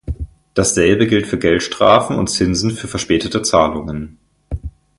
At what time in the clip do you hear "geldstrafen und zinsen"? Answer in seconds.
1.37-2.71